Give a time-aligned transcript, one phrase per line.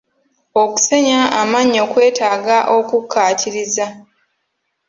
[0.63, 3.87] Okusenya amannyo kwetaaga okukkaatiriza.